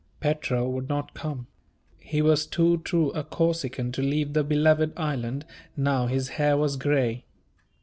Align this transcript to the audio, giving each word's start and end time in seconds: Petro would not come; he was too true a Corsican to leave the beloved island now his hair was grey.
Petro 0.19 0.67
would 0.67 0.89
not 0.89 1.13
come; 1.13 1.45
he 1.99 2.23
was 2.23 2.47
too 2.47 2.79
true 2.79 3.11
a 3.11 3.23
Corsican 3.23 3.91
to 3.91 4.01
leave 4.01 4.33
the 4.33 4.43
beloved 4.43 4.93
island 4.97 5.45
now 5.77 6.07
his 6.07 6.27
hair 6.29 6.57
was 6.57 6.75
grey. 6.75 7.23